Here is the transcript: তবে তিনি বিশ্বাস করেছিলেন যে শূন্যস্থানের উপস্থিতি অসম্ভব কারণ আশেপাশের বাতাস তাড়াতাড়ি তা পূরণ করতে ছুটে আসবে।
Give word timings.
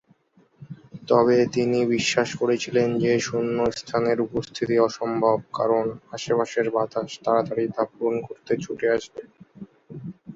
তবে 1.07 1.35
তিনি 1.55 1.79
বিশ্বাস 1.93 2.29
করেছিলেন 2.35 2.89
যে 2.99 3.13
শূন্যস্থানের 3.19 4.17
উপস্থিতি 4.21 4.75
অসম্ভব 4.79 5.37
কারণ 5.53 5.85
আশেপাশের 6.11 6.67
বাতাস 6.69 7.09
তাড়াতাড়ি 7.23 7.65
তা 7.69 7.83
পূরণ 7.91 8.15
করতে 8.27 8.51
ছুটে 8.57 8.87
আসবে। 8.89 9.21